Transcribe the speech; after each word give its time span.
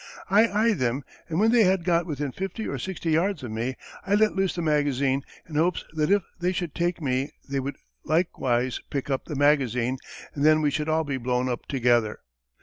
I 0.31 0.47
eyed 0.51 0.79
them, 0.79 1.03
and 1.29 1.39
when 1.39 1.51
they 1.51 1.63
had 1.63 1.83
got 1.83 2.07
within 2.07 2.31
fifty 2.31 2.67
or 2.67 2.79
sixty 2.79 3.11
yards 3.11 3.43
of 3.43 3.51
me 3.51 3.75
I 4.03 4.15
let 4.15 4.33
loose 4.35 4.55
the 4.55 4.63
magazine 4.63 5.21
in 5.47 5.53
hopes 5.53 5.85
that 5.93 6.09
if 6.09 6.23
they 6.39 6.53
should 6.53 6.73
take 6.73 6.99
me 6.99 7.29
they 7.47 7.59
would 7.59 7.75
likewise 8.03 8.79
pick 8.89 9.11
up 9.11 9.25
the 9.25 9.35
magazine 9.35 9.99
and 10.33 10.43
then 10.43 10.59
we 10.63 10.71
should 10.71 10.89
all 10.89 11.03
be 11.03 11.17
blown 11.17 11.47
up 11.47 11.67
together. 11.67 12.17